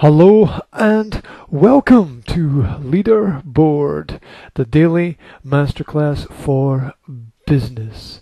[0.00, 2.38] Hello and welcome to
[2.78, 4.20] Leaderboard,
[4.54, 6.94] the daily masterclass for
[7.48, 8.20] business.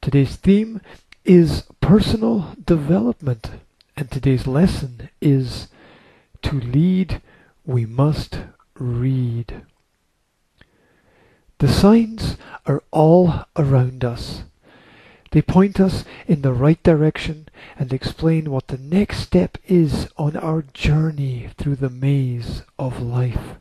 [0.00, 0.80] Today's theme
[1.24, 3.50] is personal development,
[3.96, 5.66] and today's lesson is
[6.42, 7.20] to lead,
[7.66, 8.38] we must
[8.74, 9.62] read.
[11.58, 14.44] The signs are all around us.
[15.30, 20.36] They point us in the right direction and explain what the next step is on
[20.36, 23.56] our journey through the maze of life.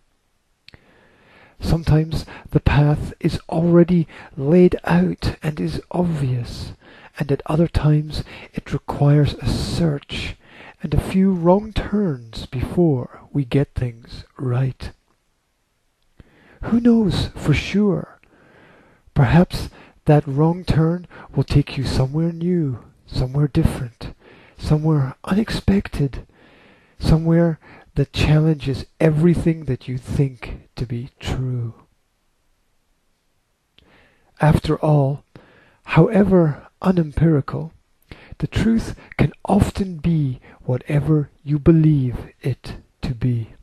[1.59, 6.73] Sometimes the path is already laid out and is obvious,
[7.19, 10.35] and at other times it requires a search
[10.83, 14.91] and a few wrong turns before we get things right.
[16.63, 18.19] Who knows for sure?
[19.13, 19.69] Perhaps
[20.07, 21.05] that wrong turn
[21.35, 24.13] will take you somewhere new, somewhere different,
[24.57, 26.25] somewhere unexpected,
[26.97, 27.59] somewhere
[27.95, 31.73] that challenges everything that you think to be true.
[34.39, 35.25] After all,
[35.83, 37.73] however unempirical,
[38.37, 43.55] the truth can often be whatever you believe it to be.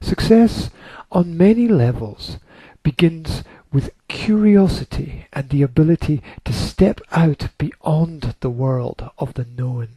[0.00, 0.70] Success
[1.10, 2.38] on many levels
[2.86, 3.42] begins
[3.72, 9.88] with curiosity and the ability to step out beyond the world of the known.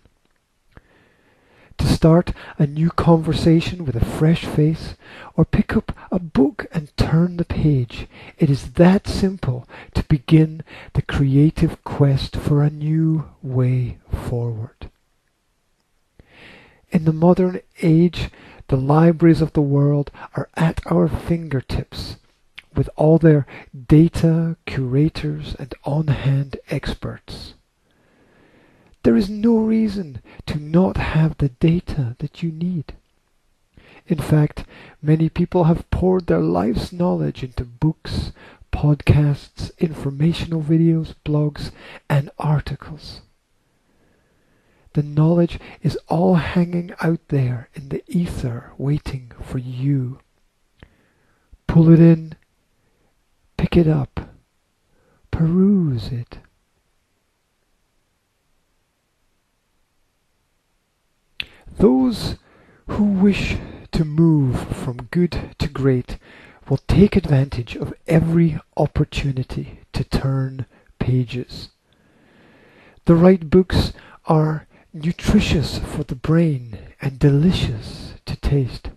[1.77, 4.95] To start a new conversation with a fresh face,
[5.35, 8.07] or pick up a book and turn the page.
[8.39, 14.89] It is that simple to begin the creative quest for a new way forward.
[16.89, 18.31] In the modern age,
[18.67, 22.15] the libraries of the world are at our fingertips
[22.75, 23.45] with all their
[23.87, 27.53] data, curators, and on-hand experts.
[29.03, 32.93] There is no reason to not have the data that you need.
[34.07, 34.65] In fact,
[35.01, 38.31] many people have poured their life's knowledge into books,
[38.71, 41.71] podcasts, informational videos, blogs,
[42.09, 43.21] and articles.
[44.93, 50.19] The knowledge is all hanging out there in the ether waiting for you.
[51.67, 52.33] Pull it in,
[53.69, 54.31] Pick it up.
[55.29, 56.39] Peruse it.
[61.77, 62.37] Those
[62.87, 63.57] who wish
[63.91, 66.17] to move from good to great
[66.67, 70.65] will take advantage of every opportunity to turn
[70.97, 71.69] pages.
[73.05, 73.93] The right books
[74.25, 78.89] are nutritious for the brain and delicious to taste.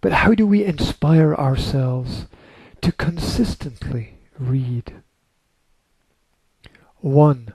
[0.00, 2.26] But how do we inspire ourselves
[2.84, 4.92] to consistently read.
[6.96, 7.54] 1.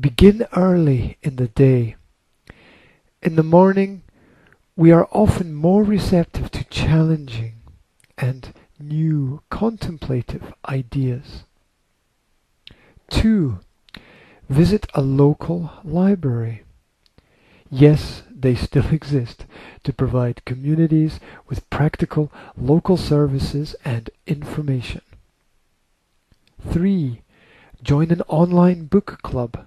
[0.00, 1.96] Begin early in the day.
[3.20, 4.04] In the morning,
[4.74, 7.56] we are often more receptive to challenging
[8.16, 11.44] and new contemplative ideas.
[13.10, 13.60] 2.
[14.48, 16.62] Visit a local library.
[17.68, 19.46] Yes, they still exist
[19.82, 21.18] to provide communities
[21.48, 25.00] with practical local services and information.
[26.70, 27.22] 3.
[27.82, 29.66] Join an online book club.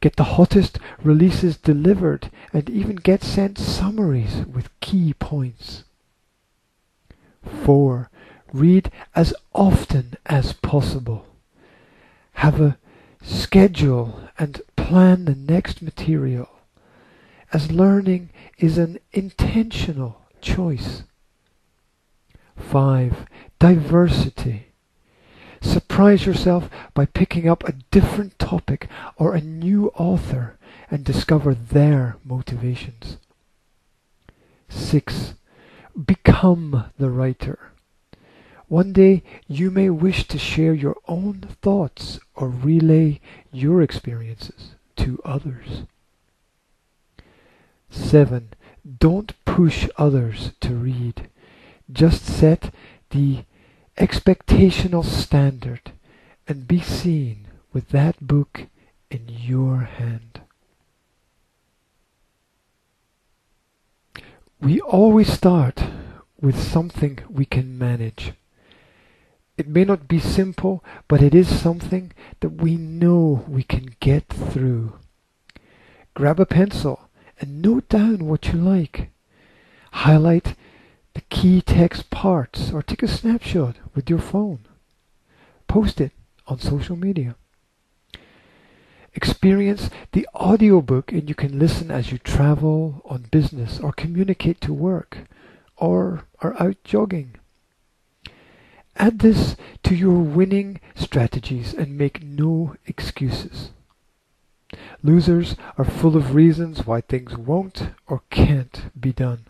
[0.00, 5.82] Get the hottest releases delivered and even get sent summaries with key points.
[7.64, 8.08] 4.
[8.52, 11.26] Read as often as possible.
[12.34, 12.78] Have a
[13.22, 16.55] schedule and plan the next material
[17.56, 18.28] as learning
[18.58, 21.04] is an intentional choice.
[22.54, 23.24] 5.
[23.58, 24.66] Diversity.
[25.62, 30.58] Surprise yourself by picking up a different topic or a new author
[30.90, 33.16] and discover their motivations.
[34.68, 35.32] 6.
[36.04, 37.72] Become the writer.
[38.68, 43.18] One day you may wish to share your own thoughts or relay
[43.50, 45.84] your experiences to others.
[47.96, 48.50] 7.
[48.98, 51.28] Don't push others to read.
[51.90, 52.72] Just set
[53.10, 53.44] the
[53.96, 55.92] expectational standard
[56.46, 58.66] and be seen with that book
[59.10, 60.40] in your hand.
[64.60, 65.82] We always start
[66.40, 68.32] with something we can manage.
[69.56, 74.28] It may not be simple, but it is something that we know we can get
[74.28, 74.98] through.
[76.14, 77.05] Grab a pencil
[77.40, 79.10] and note down what you like.
[79.92, 80.54] Highlight
[81.14, 84.60] the key text parts or take a snapshot with your phone.
[85.66, 86.12] Post it
[86.46, 87.36] on social media.
[89.14, 94.74] Experience the audiobook and you can listen as you travel on business or communicate to
[94.74, 95.18] work
[95.76, 97.34] or are out jogging.
[98.98, 103.70] Add this to your winning strategies and make no excuses.
[105.02, 109.46] Losers are full of reasons why things won't or can't be done.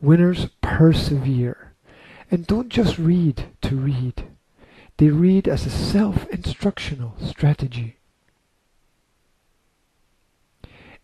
[0.00, 1.72] Winners persevere
[2.30, 4.24] and don't just read to read.
[4.96, 7.96] They read as a self-instructional strategy.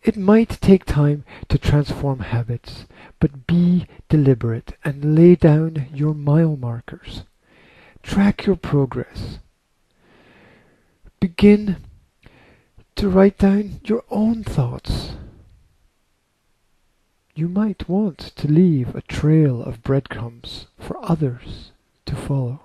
[0.03, 2.85] It might take time to transform habits,
[3.19, 7.23] but be deliberate and lay down your mile markers.
[8.01, 9.39] Track your progress.
[11.19, 11.77] Begin
[12.95, 15.13] to write down your own thoughts.
[17.33, 21.71] You might want to leave a trail of breadcrumbs for others
[22.05, 22.61] to follow.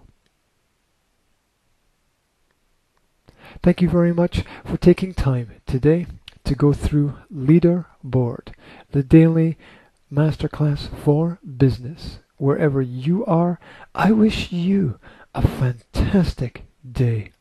[3.63, 6.07] Thank you very much for taking time today
[6.45, 8.53] to go through Leaderboard,
[8.91, 9.57] the daily
[10.13, 12.19] masterclass for business.
[12.37, 13.59] Wherever you are,
[13.95, 14.99] I wish you
[15.35, 17.33] a fantastic day.